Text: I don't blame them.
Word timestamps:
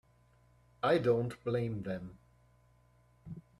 I 0.81 0.97
don't 0.97 1.35
blame 1.43 1.83
them. 1.83 2.17